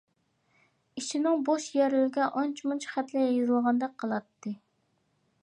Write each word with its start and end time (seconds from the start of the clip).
ئىچىنىڭ 1.01 1.43
بوش 1.49 1.67
يەرلىرىگە 1.79 2.31
ئانچە-مۇنچە 2.41 2.95
خەتلەر 2.95 3.29
يېزىلغاندەك 3.37 3.95
قىلاتتى. 4.05 4.57